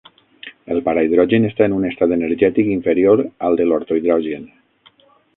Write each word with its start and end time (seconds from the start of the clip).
El 0.75 0.79
parahidrogen 0.85 1.43
està 1.49 1.67
en 1.69 1.75
un 1.79 1.85
estat 1.89 2.13
energètic 2.15 2.71
inferior 2.77 3.21
al 3.49 3.59
de 3.59 3.67
l'ortohidrogen. 3.67 4.49